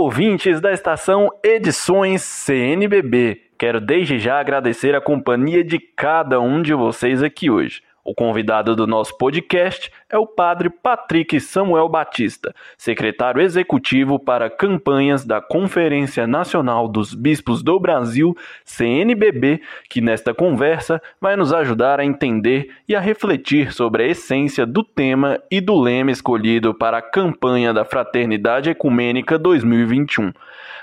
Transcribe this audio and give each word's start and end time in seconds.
Ouvintes 0.00 0.62
da 0.62 0.72
estação 0.72 1.28
Edições 1.44 2.22
CNBB. 2.22 3.42
Quero 3.58 3.78
desde 3.78 4.18
já 4.18 4.40
agradecer 4.40 4.94
a 4.94 5.00
companhia 5.00 5.62
de 5.62 5.78
cada 5.78 6.40
um 6.40 6.62
de 6.62 6.72
vocês 6.72 7.22
aqui 7.22 7.50
hoje. 7.50 7.82
O 8.02 8.14
convidado 8.14 8.74
do 8.74 8.86
nosso 8.86 9.16
podcast 9.18 9.92
é 10.08 10.16
o 10.16 10.26
padre 10.26 10.70
Patrick 10.70 11.38
Samuel 11.38 11.88
Batista, 11.88 12.54
secretário 12.78 13.42
executivo 13.42 14.18
para 14.18 14.48
campanhas 14.48 15.24
da 15.24 15.40
Conferência 15.40 16.26
Nacional 16.26 16.88
dos 16.88 17.14
Bispos 17.14 17.62
do 17.62 17.78
Brasil, 17.78 18.34
CNBB, 18.64 19.60
que 19.88 20.00
nesta 20.00 20.32
conversa 20.32 21.00
vai 21.20 21.36
nos 21.36 21.52
ajudar 21.52 22.00
a 22.00 22.04
entender 22.04 22.70
e 22.88 22.96
a 22.96 23.00
refletir 23.00 23.70
sobre 23.72 24.04
a 24.04 24.06
essência 24.06 24.64
do 24.64 24.82
tema 24.82 25.38
e 25.50 25.60
do 25.60 25.78
lema 25.78 26.10
escolhido 26.10 26.72
para 26.72 26.98
a 26.98 27.02
campanha 27.02 27.72
da 27.74 27.84
Fraternidade 27.84 28.70
Ecumênica 28.70 29.38
2021. 29.38 30.32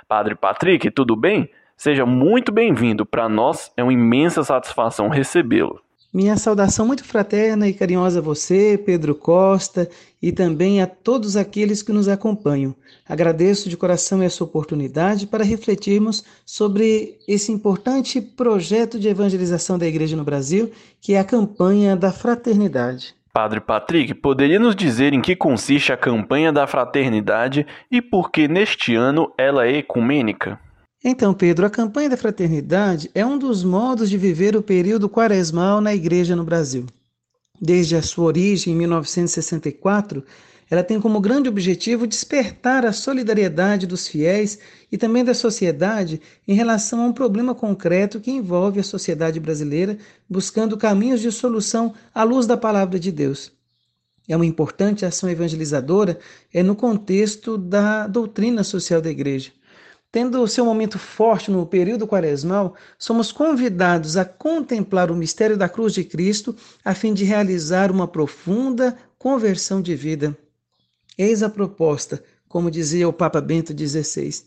Padre 0.08 0.36
Patrick, 0.36 0.92
tudo 0.92 1.16
bem? 1.16 1.50
Seja 1.76 2.06
muito 2.06 2.52
bem-vindo. 2.52 3.06
Para 3.06 3.28
nós 3.28 3.72
é 3.76 3.84
uma 3.84 3.94
imensa 3.94 4.44
satisfação 4.44 5.10
recebê-lo. 5.10 5.87
Minha 6.14 6.38
saudação 6.38 6.88
muito 6.88 7.04
fraterna 7.04 7.68
e 7.68 7.74
carinhosa 7.74 8.20
a 8.20 8.22
você, 8.22 8.78
Pedro 8.78 9.14
Costa, 9.14 9.90
e 10.22 10.32
também 10.32 10.82
a 10.82 10.88
todos 10.88 11.36
aqueles 11.36 11.84
que 11.84 11.92
nos 11.92 12.08
acompanham. 12.08 12.74
Agradeço 13.08 13.70
de 13.70 13.76
coração 13.76 14.24
essa 14.24 14.44
oportunidade 14.44 15.28
para 15.28 15.44
refletirmos 15.44 16.24
sobre 16.46 17.20
esse 17.28 17.52
importante 17.52 18.22
projeto 18.22 18.98
de 18.98 19.10
evangelização 19.10 19.78
da 19.78 19.86
Igreja 19.86 20.16
no 20.16 20.24
Brasil, 20.24 20.72
que 21.02 21.14
é 21.14 21.20
a 21.20 21.26
campanha 21.26 21.96
da 21.96 22.12
fraternidade. 22.12 23.14
Padre 23.34 23.60
Patrick, 23.60 24.14
poderia 24.16 24.60
nos 24.60 24.76
dizer 24.76 25.14
em 25.14 25.22
que 25.22 25.36
consiste 25.36 25.92
a 25.92 25.98
campanha 25.98 26.52
da 26.52 26.66
fraternidade 26.66 27.68
e 27.92 28.02
por 28.02 28.32
que 28.32 28.48
neste 28.48 28.96
ano 28.96 29.32
ela 29.38 29.68
é 29.68 29.78
ecumênica? 29.78 30.60
Então, 31.04 31.34
Pedro, 31.34 31.66
a 31.66 31.70
campanha 31.70 32.10
da 32.10 32.18
fraternidade 32.18 33.10
é 33.14 33.26
um 33.26 33.38
dos 33.38 33.64
modos 33.64 34.10
de 34.10 34.18
viver 34.18 34.56
o 34.56 34.64
período 34.64 35.08
quaresmal 35.08 35.80
na 35.80 35.94
igreja 35.94 36.36
no 36.36 36.44
Brasil. 36.44 36.86
Desde 37.62 37.96
a 37.96 38.02
sua 38.02 38.26
origem, 38.26 38.74
em 38.74 38.78
1964, 38.78 40.24
ela 40.70 40.84
tem 40.84 41.00
como 41.00 41.22
grande 41.22 41.48
objetivo 41.48 42.06
despertar 42.06 42.86
a 42.86 42.92
solidariedade 42.92 43.88
dos 43.88 44.08
fiéis 44.08 44.60
e 44.92 44.98
também 44.98 45.24
da 45.24 45.34
sociedade 45.34 46.20
em 46.48 46.56
relação 46.56 47.02
a 47.02 47.06
um 47.06 47.14
problema 47.14 47.56
concreto 47.56 48.20
que 48.20 48.32
envolve 48.32 48.80
a 48.80 48.84
sociedade 48.84 49.40
brasileira, 49.40 49.98
buscando 50.28 50.78
caminhos 50.78 51.22
de 51.22 51.32
solução 51.32 51.94
à 52.14 52.24
luz 52.24 52.46
da 52.46 52.58
palavra 52.58 53.00
de 53.00 53.12
Deus. 53.12 53.52
É 54.28 54.36
uma 54.36 54.46
importante 54.46 55.06
ação 55.06 55.30
evangelizadora 55.30 56.20
é 56.54 56.62
no 56.62 56.76
contexto 56.76 57.58
da 57.58 58.08
doutrina 58.08 58.62
social 58.64 59.02
da 59.02 59.10
igreja. 59.10 59.52
Tendo 60.18 60.42
o 60.42 60.48
seu 60.48 60.66
momento 60.66 60.98
forte 60.98 61.52
no 61.52 61.64
período 61.64 62.08
quaresmal, 62.08 62.74
somos 62.98 63.32
convidados 63.32 64.18
a 64.18 64.26
contemplar 64.26 65.12
o 65.12 65.16
mistério 65.16 65.56
da 65.56 65.70
cruz 65.70 65.94
de 65.94 66.04
Cristo 66.04 66.56
a 66.84 66.96
fim 66.96 67.14
de 67.14 67.24
realizar 67.24 67.92
uma 67.92 68.08
profunda 68.08 68.98
conversão 69.20 69.80
de 69.80 69.94
vida. 69.96 70.36
Eis 71.16 71.44
a 71.44 71.50
proposta, 71.52 72.24
como 72.50 72.72
dizia 72.72 73.08
o 73.08 73.14
Papa 73.14 73.40
Bento 73.40 73.78
XVI, 73.78 74.42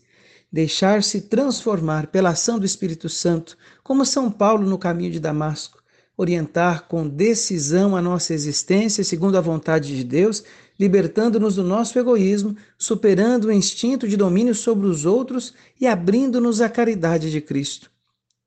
deixar-se 0.51 1.21
transformar 1.21 2.07
pela 2.07 2.31
ação 2.31 2.59
do 2.59 2.65
Espírito 2.65 3.07
Santo, 3.07 3.57
como 3.81 4.05
São 4.05 4.29
Paulo 4.29 4.67
no 4.67 4.77
caminho 4.77 5.11
de 5.11 5.21
Damasco, 5.21 5.80
orientar 6.21 6.87
com 6.87 7.07
decisão 7.07 7.95
a 7.95 8.01
nossa 8.01 8.33
existência 8.33 9.03
segundo 9.03 9.37
a 9.37 9.41
vontade 9.41 9.95
de 9.95 10.03
Deus 10.03 10.43
libertando-nos 10.81 11.55
do 11.55 11.63
nosso 11.63 11.99
egoísmo, 11.99 12.57
superando 12.75 13.45
o 13.45 13.51
instinto 13.51 14.07
de 14.07 14.17
domínio 14.17 14.55
sobre 14.55 14.87
os 14.87 15.05
outros 15.05 15.53
e 15.79 15.85
abrindo-nos 15.85 16.59
à 16.59 16.67
caridade 16.67 17.29
de 17.29 17.39
Cristo. 17.39 17.91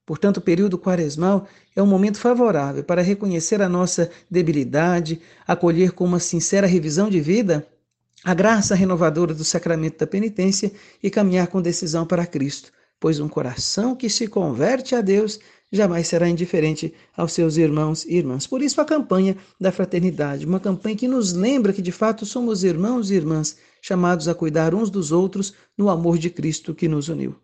Portanto, 0.04 0.38
o 0.38 0.40
período 0.40 0.76
quaresmal 0.76 1.46
é 1.76 1.80
um 1.80 1.86
momento 1.86 2.18
favorável 2.18 2.82
para 2.82 3.02
reconhecer 3.02 3.62
a 3.62 3.68
nossa 3.68 4.10
debilidade, 4.28 5.20
acolher 5.46 5.92
com 5.92 6.04
uma 6.04 6.18
sincera 6.18 6.66
revisão 6.66 7.08
de 7.08 7.20
vida 7.20 7.66
a 8.24 8.34
graça 8.34 8.74
renovadora 8.74 9.32
do 9.32 9.44
sacramento 9.44 9.98
da 9.98 10.06
penitência 10.06 10.72
e 11.00 11.10
caminhar 11.10 11.46
com 11.46 11.62
decisão 11.62 12.04
para 12.04 12.26
Cristo, 12.26 12.72
pois 12.98 13.20
um 13.20 13.28
coração 13.28 13.94
que 13.94 14.10
se 14.10 14.26
converte 14.26 14.96
a 14.96 15.00
Deus 15.00 15.38
jamais 15.76 16.06
será 16.06 16.28
indiferente 16.28 16.94
aos 17.16 17.32
seus 17.32 17.56
irmãos 17.56 18.04
e 18.04 18.16
irmãs. 18.16 18.46
Por 18.46 18.62
isso, 18.62 18.80
a 18.80 18.84
campanha 18.84 19.36
da 19.60 19.72
fraternidade, 19.72 20.46
uma 20.46 20.60
campanha 20.60 20.96
que 20.96 21.08
nos 21.08 21.32
lembra 21.32 21.72
que 21.72 21.82
de 21.82 21.92
fato 21.92 22.24
somos 22.24 22.64
irmãos 22.64 23.10
e 23.10 23.14
irmãs, 23.14 23.56
chamados 23.82 24.28
a 24.28 24.34
cuidar 24.34 24.74
uns 24.74 24.88
dos 24.88 25.12
outros 25.12 25.52
no 25.76 25.90
amor 25.90 26.16
de 26.18 26.30
Cristo 26.30 26.74
que 26.74 26.88
nos 26.88 27.08
uniu. 27.08 27.34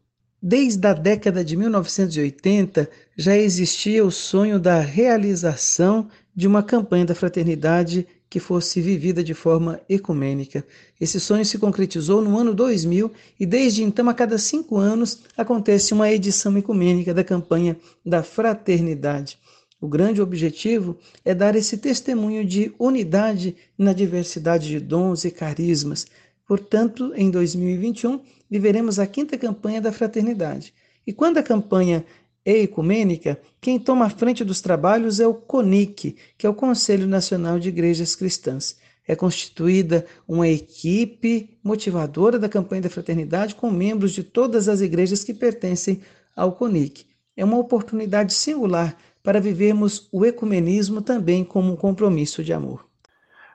Desde 0.43 0.87
a 0.87 0.95
década 0.95 1.45
de 1.45 1.55
1980 1.55 2.89
já 3.15 3.37
existia 3.37 4.03
o 4.05 4.11
sonho 4.11 4.59
da 4.59 4.81
realização 4.81 6.09
de 6.35 6.47
uma 6.47 6.63
campanha 6.63 7.05
da 7.05 7.15
fraternidade 7.15 8.07
que 8.31 8.39
fosse 8.39 8.81
vivida 8.81 9.25
de 9.25 9.35
forma 9.35 9.81
ecumênica. 9.89 10.65
Esse 11.01 11.19
sonho 11.19 11.45
se 11.45 11.59
concretizou 11.59 12.23
no 12.23 12.39
ano 12.39 12.55
2000 12.55 13.11
e 13.41 13.45
desde 13.45 13.83
então, 13.83 14.09
a 14.09 14.15
cada 14.15 14.39
cinco 14.39 14.77
anos, 14.77 15.23
acontece 15.37 15.93
uma 15.93 16.09
edição 16.09 16.57
ecumênica 16.57 17.13
da 17.13 17.25
campanha 17.25 17.77
da 18.07 18.23
fraternidade. 18.23 19.37
O 19.81 19.89
grande 19.89 20.23
objetivo 20.23 20.97
é 21.25 21.35
dar 21.35 21.57
esse 21.57 21.77
testemunho 21.77 22.45
de 22.45 22.73
unidade 22.79 23.57
na 23.77 23.93
diversidade 23.93 24.69
de 24.69 24.79
dons 24.79 25.25
e 25.25 25.31
carismas. 25.33 26.07
Portanto, 26.47 27.13
em 27.17 27.31
2021, 27.31 28.21
viveremos 28.49 29.01
a 29.01 29.07
quinta 29.07 29.37
campanha 29.37 29.81
da 29.81 29.91
fraternidade. 29.91 30.73
E 31.07 31.13
quando 31.13 31.39
a 31.39 31.43
campanha 31.43 32.05
ecumênica, 32.45 33.41
quem 33.61 33.79
toma 33.79 34.07
a 34.07 34.11
frente 34.11 34.45
dos 34.45 34.61
trabalhos 34.61 35.21
é 35.21 35.27
o 35.27 35.35
CONIC, 35.35 36.17
que 36.39 36.47
é 36.47 36.51
o 36.51 36.55
Conselho 36.55 37.07
Nacional 37.07 37.59
de 37.59 37.69
Igrejas 37.69 38.17
Cristãs. 38.17 38.79
É 39.07 39.17
constituída 39.17 40.07
uma 40.27 40.49
equipe 40.49 41.59
motivadora 41.63 42.39
da 42.39 42.49
campanha 42.49 42.83
da 42.83 42.91
fraternidade 42.91 43.55
com 43.55 43.71
membros 43.71 44.13
de 44.13 44.23
todas 44.23 44.69
as 44.69 44.81
igrejas 44.81 45.25
que 45.25 45.35
pertencem 45.35 46.01
ao 46.35 46.53
CONIC. 46.53 47.07
É 47.37 47.45
uma 47.45 47.59
oportunidade 47.59 48.33
singular 48.33 48.97
para 49.23 49.41
vivermos 49.41 50.09
o 50.13 50.25
ecumenismo 50.25 51.03
também 51.03 51.45
como 51.45 51.73
um 51.73 51.77
compromisso 51.77 52.43
de 52.43 52.53
amor. 52.53 52.87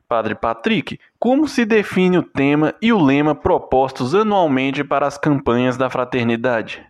Padre 0.08 0.36
Patrick, 0.36 1.00
como 1.18 1.48
se 1.48 1.66
define 1.66 2.20
o 2.20 2.24
tema 2.24 2.76
e 2.80 2.94
o 2.94 3.04
lema 3.04 3.34
propostos 3.34 4.14
anualmente 4.14 4.84
para 4.84 5.08
as 5.08 5.18
campanhas 5.18 5.78
da 5.78 5.90
fraternidade? 5.90 6.86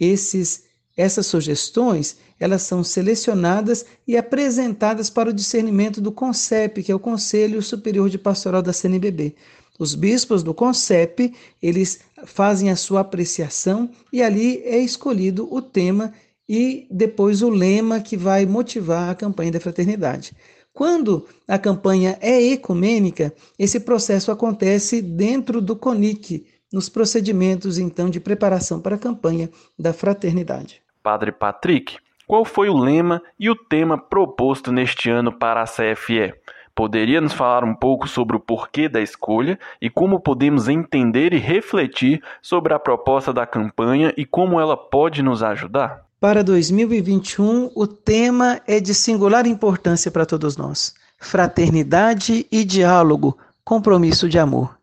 Esses 0.00 0.68
essas 0.98 1.28
sugestões, 1.28 2.16
elas 2.40 2.62
são 2.62 2.82
selecionadas 2.82 3.86
e 4.04 4.16
apresentadas 4.16 5.08
para 5.08 5.30
o 5.30 5.32
discernimento 5.32 6.00
do 6.00 6.10
CONCEP, 6.10 6.82
que 6.82 6.90
é 6.90 6.94
o 6.94 6.98
Conselho 6.98 7.62
Superior 7.62 8.10
de 8.10 8.18
Pastoral 8.18 8.60
da 8.60 8.72
CNBB. 8.72 9.36
Os 9.78 9.94
bispos 9.94 10.42
do 10.42 10.52
CONCEP, 10.52 11.32
eles 11.62 12.00
fazem 12.24 12.68
a 12.68 12.74
sua 12.74 13.02
apreciação 13.02 13.88
e 14.12 14.20
ali 14.20 14.60
é 14.64 14.78
escolhido 14.78 15.46
o 15.54 15.62
tema 15.62 16.12
e 16.48 16.88
depois 16.90 17.42
o 17.42 17.48
lema 17.48 18.00
que 18.00 18.16
vai 18.16 18.44
motivar 18.44 19.10
a 19.10 19.14
campanha 19.14 19.52
da 19.52 19.60
fraternidade. 19.60 20.32
Quando 20.78 21.26
a 21.48 21.58
campanha 21.58 22.16
é 22.20 22.40
ecumênica, 22.52 23.34
esse 23.58 23.80
processo 23.80 24.30
acontece 24.30 25.02
dentro 25.02 25.60
do 25.60 25.74
CONIC, 25.74 26.46
nos 26.72 26.88
procedimentos 26.88 27.80
então 27.80 28.08
de 28.08 28.20
preparação 28.20 28.80
para 28.80 28.94
a 28.94 28.98
campanha 28.98 29.50
da 29.76 29.92
fraternidade. 29.92 30.80
Padre 31.02 31.32
Patrick, 31.32 31.96
qual 32.28 32.44
foi 32.44 32.68
o 32.68 32.78
lema 32.78 33.20
e 33.36 33.50
o 33.50 33.56
tema 33.56 33.98
proposto 33.98 34.70
neste 34.70 35.10
ano 35.10 35.32
para 35.32 35.62
a 35.62 35.66
CFE? 35.66 36.32
Poderia 36.76 37.20
nos 37.20 37.32
falar 37.32 37.64
um 37.64 37.74
pouco 37.74 38.06
sobre 38.06 38.36
o 38.36 38.40
porquê 38.40 38.88
da 38.88 39.00
escolha 39.00 39.58
e 39.82 39.90
como 39.90 40.20
podemos 40.20 40.68
entender 40.68 41.34
e 41.34 41.38
refletir 41.38 42.22
sobre 42.40 42.72
a 42.72 42.78
proposta 42.78 43.32
da 43.32 43.44
campanha 43.44 44.14
e 44.16 44.24
como 44.24 44.60
ela 44.60 44.76
pode 44.76 45.24
nos 45.24 45.42
ajudar? 45.42 46.07
Para 46.20 46.42
2021, 46.42 47.70
o 47.76 47.86
tema 47.86 48.60
é 48.66 48.80
de 48.80 48.92
singular 48.92 49.46
importância 49.46 50.10
para 50.10 50.26
todos 50.26 50.56
nós: 50.56 50.92
fraternidade 51.16 52.44
e 52.50 52.64
diálogo, 52.64 53.38
compromisso 53.64 54.28
de 54.28 54.36
amor. 54.36 54.76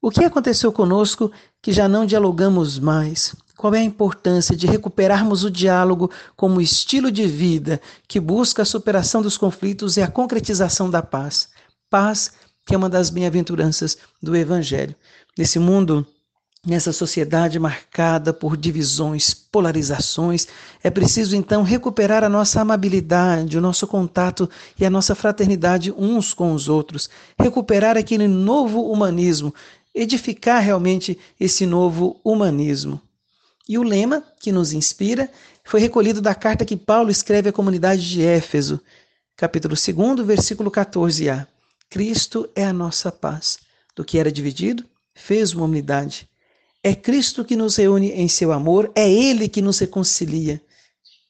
O 0.00 0.12
que 0.12 0.24
aconteceu 0.24 0.70
conosco 0.70 1.32
que 1.60 1.72
já 1.72 1.88
não 1.88 2.06
dialogamos 2.06 2.78
mais? 2.78 3.34
Qual 3.56 3.74
é 3.74 3.78
a 3.78 3.82
importância 3.82 4.56
de 4.56 4.68
recuperarmos 4.68 5.42
o 5.42 5.50
diálogo 5.50 6.08
como 6.36 6.60
estilo 6.60 7.10
de 7.10 7.26
vida 7.26 7.80
que 8.06 8.20
busca 8.20 8.62
a 8.62 8.66
superação 8.66 9.22
dos 9.22 9.36
conflitos 9.36 9.96
e 9.96 10.02
a 10.02 10.10
concretização 10.10 10.88
da 10.88 11.02
paz? 11.02 11.48
Paz, 11.90 12.30
que 12.64 12.76
é 12.76 12.78
uma 12.78 12.88
das 12.88 13.10
bem-aventuranças 13.10 13.98
do 14.22 14.36
Evangelho. 14.36 14.94
Nesse 15.36 15.58
mundo 15.58 16.06
Nessa 16.66 16.94
sociedade 16.94 17.58
marcada 17.58 18.32
por 18.32 18.56
divisões, 18.56 19.34
polarizações, 19.34 20.48
é 20.82 20.88
preciso 20.88 21.36
então 21.36 21.62
recuperar 21.62 22.24
a 22.24 22.28
nossa 22.28 22.62
amabilidade, 22.62 23.58
o 23.58 23.60
nosso 23.60 23.86
contato 23.86 24.48
e 24.80 24.86
a 24.86 24.88
nossa 24.88 25.14
fraternidade 25.14 25.92
uns 25.92 26.32
com 26.32 26.54
os 26.54 26.66
outros, 26.66 27.10
recuperar 27.38 27.98
aquele 27.98 28.26
novo 28.26 28.90
humanismo, 28.90 29.54
edificar 29.94 30.62
realmente 30.62 31.18
esse 31.38 31.66
novo 31.66 32.18
humanismo. 32.24 32.98
E 33.68 33.76
o 33.76 33.82
lema 33.82 34.24
que 34.40 34.50
nos 34.50 34.72
inspira 34.72 35.30
foi 35.62 35.80
recolhido 35.80 36.22
da 36.22 36.34
carta 36.34 36.64
que 36.64 36.78
Paulo 36.78 37.10
escreve 37.10 37.50
à 37.50 37.52
comunidade 37.52 38.08
de 38.08 38.22
Éfeso, 38.22 38.80
capítulo 39.36 39.74
2, 39.74 40.26
versículo 40.26 40.70
14a. 40.70 41.46
Cristo 41.90 42.48
é 42.56 42.64
a 42.64 42.72
nossa 42.72 43.12
paz. 43.12 43.58
Do 43.94 44.02
que 44.02 44.18
era 44.18 44.32
dividido, 44.32 44.82
fez 45.14 45.52
uma 45.52 45.66
unidade 45.66 46.26
é 46.84 46.94
Cristo 46.94 47.42
que 47.42 47.56
nos 47.56 47.76
reúne 47.76 48.10
em 48.10 48.28
seu 48.28 48.52
amor, 48.52 48.92
é 48.94 49.10
Ele 49.10 49.48
que 49.48 49.62
nos 49.62 49.78
reconcilia. 49.78 50.60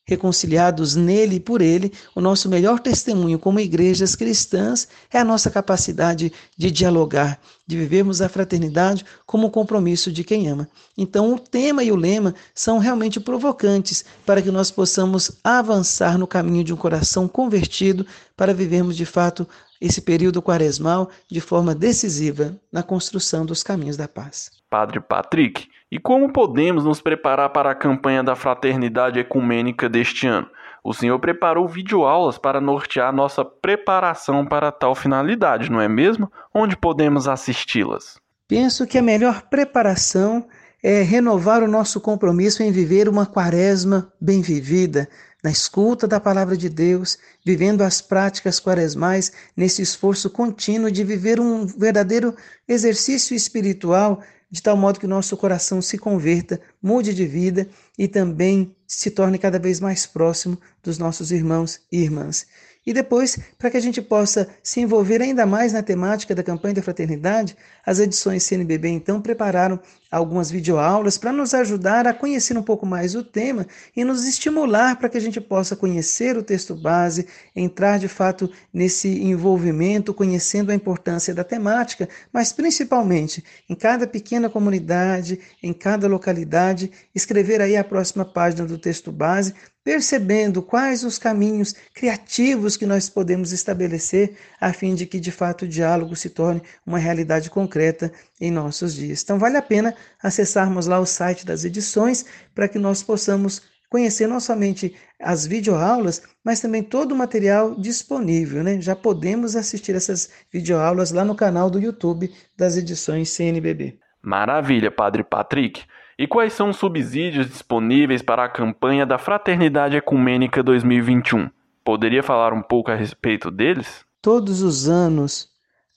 Reconciliados 0.06 0.94
nele 0.94 1.36
e 1.36 1.40
por 1.40 1.62
ele, 1.62 1.90
o 2.14 2.20
nosso 2.20 2.46
melhor 2.46 2.78
testemunho 2.78 3.38
como 3.38 3.58
igrejas 3.58 4.14
cristãs 4.14 4.86
é 5.10 5.18
a 5.18 5.24
nossa 5.24 5.50
capacidade 5.50 6.30
de 6.58 6.70
dialogar, 6.70 7.40
de 7.66 7.78
vivermos 7.78 8.20
a 8.20 8.28
fraternidade 8.28 9.02
como 9.24 9.46
um 9.46 9.50
compromisso 9.50 10.12
de 10.12 10.22
quem 10.22 10.46
ama. 10.46 10.68
Então, 10.94 11.32
o 11.32 11.38
tema 11.38 11.82
e 11.82 11.90
o 11.90 11.96
lema 11.96 12.34
são 12.54 12.76
realmente 12.76 13.18
provocantes 13.18 14.04
para 14.26 14.42
que 14.42 14.50
nós 14.50 14.70
possamos 14.70 15.38
avançar 15.42 16.18
no 16.18 16.26
caminho 16.26 16.64
de 16.64 16.74
um 16.74 16.76
coração 16.76 17.26
convertido 17.26 18.06
para 18.36 18.54
vivermos 18.54 18.96
de 18.96 19.06
fato 19.06 19.46
esse 19.80 20.00
período 20.00 20.42
quaresmal 20.42 21.10
de 21.30 21.40
forma 21.40 21.74
decisiva 21.74 22.56
na 22.72 22.82
construção 22.82 23.44
dos 23.44 23.62
caminhos 23.62 23.96
da 23.96 24.08
paz. 24.08 24.50
Padre 24.70 25.00
Patrick, 25.00 25.68
e 25.90 25.98
como 25.98 26.32
podemos 26.32 26.84
nos 26.84 27.00
preparar 27.00 27.50
para 27.50 27.70
a 27.70 27.74
campanha 27.74 28.22
da 28.22 28.34
Fraternidade 28.34 29.20
Ecumênica 29.20 29.88
deste 29.88 30.26
ano? 30.26 30.48
O 30.82 30.92
senhor 30.92 31.18
preparou 31.18 31.66
videoaulas 31.66 32.36
para 32.36 32.60
nortear 32.60 33.12
nossa 33.12 33.44
preparação 33.44 34.44
para 34.44 34.70
tal 34.70 34.94
finalidade, 34.94 35.70
não 35.70 35.80
é 35.80 35.88
mesmo? 35.88 36.30
Onde 36.52 36.76
podemos 36.76 37.26
assisti-las? 37.26 38.18
Penso 38.46 38.86
que 38.86 38.98
a 38.98 39.02
melhor 39.02 39.42
preparação 39.48 40.46
é 40.82 41.00
renovar 41.00 41.62
o 41.62 41.68
nosso 41.68 41.98
compromisso 42.00 42.62
em 42.62 42.70
viver 42.70 43.08
uma 43.08 43.24
quaresma 43.24 44.12
bem 44.20 44.42
vivida, 44.42 45.08
na 45.44 45.50
escuta 45.50 46.08
da 46.08 46.18
palavra 46.18 46.56
de 46.56 46.70
Deus, 46.70 47.18
vivendo 47.44 47.82
as 47.82 48.00
práticas 48.00 48.58
quaresmais 48.58 49.30
nesse 49.54 49.82
esforço 49.82 50.30
contínuo 50.30 50.90
de 50.90 51.04
viver 51.04 51.38
um 51.38 51.66
verdadeiro 51.66 52.34
exercício 52.66 53.36
espiritual, 53.36 54.22
de 54.50 54.62
tal 54.62 54.74
modo 54.74 54.98
que 54.98 55.04
o 55.04 55.08
nosso 55.08 55.36
coração 55.36 55.82
se 55.82 55.98
converta, 55.98 56.58
mude 56.82 57.12
de 57.12 57.26
vida 57.26 57.68
e 57.98 58.08
também 58.08 58.74
se 58.86 59.10
torne 59.10 59.38
cada 59.38 59.58
vez 59.58 59.80
mais 59.80 60.06
próximo 60.06 60.58
dos 60.82 60.96
nossos 60.96 61.30
irmãos 61.30 61.78
e 61.92 61.98
irmãs. 61.98 62.46
E 62.86 62.92
depois, 62.92 63.38
para 63.58 63.70
que 63.70 63.76
a 63.76 63.80
gente 63.80 64.02
possa 64.02 64.48
se 64.62 64.80
envolver 64.80 65.22
ainda 65.22 65.46
mais 65.46 65.72
na 65.72 65.82
temática 65.82 66.34
da 66.34 66.42
campanha 66.42 66.74
da 66.74 66.82
fraternidade, 66.82 67.56
as 67.84 67.98
edições 67.98 68.42
CNBB 68.42 68.88
então 68.88 69.22
prepararam 69.22 69.80
algumas 70.10 70.50
videoaulas 70.50 71.18
para 71.18 71.32
nos 71.32 71.54
ajudar 71.54 72.06
a 72.06 72.14
conhecer 72.14 72.56
um 72.56 72.62
pouco 72.62 72.86
mais 72.86 73.14
o 73.14 73.24
tema 73.24 73.66
e 73.96 74.04
nos 74.04 74.26
estimular 74.26 74.96
para 74.96 75.08
que 75.08 75.16
a 75.16 75.20
gente 75.20 75.40
possa 75.40 75.74
conhecer 75.74 76.36
o 76.36 76.42
texto 76.42 76.74
base, 76.74 77.26
entrar 77.56 77.98
de 77.98 78.06
fato 78.06 78.50
nesse 78.72 79.08
envolvimento, 79.08 80.14
conhecendo 80.14 80.70
a 80.70 80.74
importância 80.74 81.34
da 81.34 81.42
temática, 81.42 82.08
mas 82.32 82.52
principalmente 82.52 83.42
em 83.68 83.74
cada 83.74 84.06
pequena 84.06 84.48
comunidade, 84.48 85.40
em 85.62 85.72
cada 85.72 86.06
localidade, 86.06 86.90
escrever 87.14 87.60
aí 87.60 87.76
a 87.76 87.82
próxima 87.82 88.24
página 88.24 88.66
do 88.66 88.78
texto 88.78 89.10
base 89.10 89.54
percebendo 89.84 90.62
quais 90.62 91.04
os 91.04 91.18
caminhos 91.18 91.74
criativos 91.94 92.76
que 92.76 92.86
nós 92.86 93.10
podemos 93.10 93.52
estabelecer 93.52 94.34
a 94.58 94.72
fim 94.72 94.94
de 94.94 95.04
que 95.04 95.20
de 95.20 95.30
fato 95.30 95.66
o 95.66 95.68
diálogo 95.68 96.16
se 96.16 96.30
torne 96.30 96.62
uma 96.86 96.98
realidade 96.98 97.50
concreta 97.50 98.10
em 98.40 98.50
nossos 98.50 98.94
dias. 98.94 99.22
Então 99.22 99.38
vale 99.38 99.58
a 99.58 99.62
pena 99.62 99.94
acessarmos 100.22 100.86
lá 100.86 100.98
o 100.98 101.06
site 101.06 101.44
das 101.44 101.64
edições 101.64 102.24
para 102.54 102.66
que 102.66 102.78
nós 102.78 103.02
possamos 103.02 103.62
conhecer 103.90 104.26
não 104.26 104.40
somente 104.40 104.96
as 105.20 105.46
videoaulas, 105.46 106.22
mas 106.42 106.60
também 106.60 106.82
todo 106.82 107.12
o 107.12 107.16
material 107.16 107.76
disponível, 107.76 108.64
né? 108.64 108.80
Já 108.80 108.96
podemos 108.96 109.54
assistir 109.54 109.94
essas 109.94 110.30
videoaulas 110.52 111.12
lá 111.12 111.24
no 111.24 111.36
canal 111.36 111.70
do 111.70 111.78
YouTube 111.78 112.32
das 112.56 112.76
edições 112.76 113.30
CNBB. 113.30 113.98
Maravilha, 114.20 114.90
Padre 114.90 115.22
Patrick. 115.22 115.82
E 116.16 116.28
quais 116.28 116.52
são 116.52 116.70
os 116.70 116.76
subsídios 116.76 117.48
disponíveis 117.48 118.22
para 118.22 118.44
a 118.44 118.48
campanha 118.48 119.04
da 119.04 119.18
Fraternidade 119.18 119.96
Ecumênica 119.96 120.62
2021? 120.62 121.50
Poderia 121.84 122.22
falar 122.22 122.52
um 122.52 122.62
pouco 122.62 122.92
a 122.92 122.94
respeito 122.94 123.50
deles? 123.50 124.04
Todos 124.22 124.62
os 124.62 124.88
anos, 124.88 125.48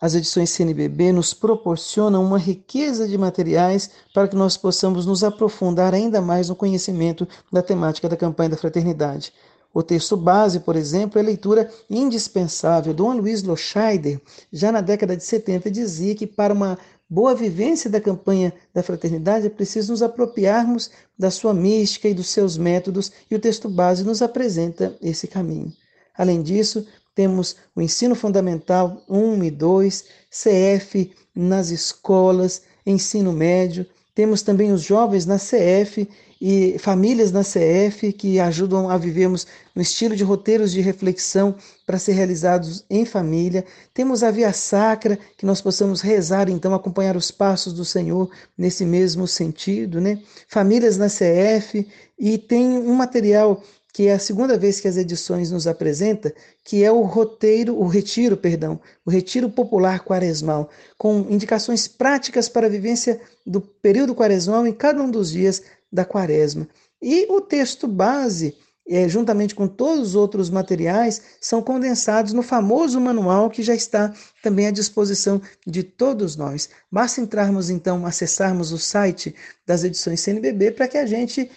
as 0.02 0.16
edições 0.16 0.50
CNBB 0.50 1.14
nos 1.14 1.36
proporcionam 1.36 2.26
uma 2.26 2.40
riqueza 2.40 3.08
de 3.08 3.16
materiais 3.16 3.92
para 4.12 4.28
que 4.28 4.36
nós 4.36 4.58
possamos 4.58 5.06
nos 5.06 5.24
aprofundar 5.24 5.94
ainda 5.94 6.20
mais 6.20 6.50
no 6.50 6.56
conhecimento 6.56 7.28
da 7.54 7.62
temática 7.62 8.10
da 8.10 8.18
campanha 8.18 8.50
da 8.50 8.58
fraternidade. 8.58 9.32
O 9.72 9.84
texto 9.84 10.18
base, 10.18 10.62
por 10.62 10.76
exemplo, 10.76 11.20
é 11.20 11.22
leitura 11.22 11.70
indispensável. 11.88 12.92
Dom 12.92 13.14
Luiz 13.14 13.44
Loscheider, 13.44 14.20
já 14.52 14.72
na 14.72 14.82
década 14.82 15.16
de 15.16 15.24
70, 15.24 15.70
dizia 15.70 16.16
que 16.16 16.26
para 16.26 16.56
uma 16.56 16.80
boa 17.10 17.34
vivência 17.34 17.90
da 17.90 18.02
campanha 18.02 18.54
da 18.74 18.84
fraternidade, 18.84 19.48
é 19.48 19.50
preciso 19.50 19.92
nos 19.92 20.02
apropriarmos 20.02 20.92
da 21.18 21.32
sua 21.32 21.54
mística 21.54 22.10
e 22.10 22.14
dos 22.14 22.30
seus 22.30 22.58
métodos, 22.58 23.12
e 23.30 23.36
o 23.36 23.40
texto 23.40 23.70
base 23.70 24.04
nos 24.04 24.22
apresenta 24.22 24.96
esse 25.02 25.28
caminho. 25.28 25.72
Além 26.18 26.42
disso, 26.42 26.86
temos 27.16 27.56
o 27.76 27.82
ensino 27.82 28.16
fundamental 28.16 29.04
1 29.10 29.44
e 29.44 29.52
2, 29.52 30.06
CF 30.30 31.12
nas 31.36 31.70
escolas, 31.70 32.64
ensino 32.86 33.32
médio, 33.32 33.86
temos 34.14 34.42
também 34.42 34.72
os 34.72 34.82
jovens 34.82 35.28
na 35.28 35.38
CF 35.38 36.10
e 36.40 36.78
famílias 36.80 37.32
na 37.32 37.42
CF 37.44 38.14
que 38.14 38.40
ajudam 38.40 38.90
a 38.90 38.98
vivermos 38.98 39.48
no 39.76 39.82
estilo 39.82 40.16
de 40.16 40.24
roteiros 40.24 40.72
de 40.72 40.82
reflexão 40.82 41.56
para 41.86 42.00
ser 42.00 42.14
realizados 42.14 42.86
em 42.90 43.06
família. 43.06 43.66
Temos 43.94 44.24
a 44.24 44.32
Via 44.32 44.54
Sacra, 44.54 45.18
que 45.38 45.46
nós 45.46 45.62
possamos 45.62 46.02
rezar, 46.02 46.50
então, 46.50 46.74
acompanhar 46.74 47.16
os 47.16 47.32
passos 47.32 47.74
do 47.74 47.86
Senhor 47.86 48.30
nesse 48.58 48.86
mesmo 48.86 49.28
sentido, 49.28 50.00
né? 50.00 50.20
Famílias 50.48 50.98
na 50.98 51.08
CF 51.08 51.88
e 52.20 52.38
tem 52.38 52.78
um 52.78 52.94
material 52.94 53.64
que 53.98 54.08
é 54.08 54.14
a 54.14 54.20
segunda 54.20 54.60
vez 54.60 54.80
que 54.80 54.88
as 54.88 54.96
edições 54.96 55.50
nos 55.50 55.66
apresenta, 55.66 56.32
que 56.64 56.84
é 56.84 56.92
o 56.92 57.02
roteiro, 57.02 57.76
o 57.76 57.88
retiro, 57.88 58.38
perdão, 58.38 58.80
o 59.04 59.10
retiro 59.10 59.50
popular 59.50 60.04
quaresmal, 60.04 60.70
com 61.00 61.26
indicações 61.32 61.88
práticas 61.88 62.48
para 62.48 62.68
a 62.68 62.70
vivência 62.70 63.20
do 63.44 63.60
período 63.60 64.14
quaresmal 64.14 64.68
em 64.68 64.72
cada 64.72 65.02
um 65.02 65.10
dos 65.10 65.32
dias 65.32 65.64
da 65.92 66.06
quaresma. 66.06 66.68
E 67.02 67.26
o 67.30 67.42
texto 67.42 67.88
base, 67.88 68.56
é, 68.88 69.08
juntamente 69.08 69.54
com 69.54 69.68
todos 69.68 70.10
os 70.10 70.16
outros 70.16 70.50
materiais, 70.50 71.22
são 71.40 71.62
condensados 71.62 72.34
no 72.34 72.42
famoso 72.42 73.00
manual 73.00 73.50
que 73.50 73.62
já 73.62 73.76
está 73.76 74.14
também 74.42 74.68
à 74.68 74.72
disposição 74.72 75.42
de 75.66 75.84
todos 75.84 76.36
nós. 76.36 76.70
Basta 76.92 77.22
entrarmos 77.22 77.70
então, 77.70 78.06
acessarmos 78.06 78.72
o 78.72 78.78
site 78.78 79.36
das 79.66 79.84
edições 79.84 80.22
CNBB 80.22 80.72
para 80.72 80.88
que 80.88 80.98
a 80.98 81.06
gente 81.06 81.50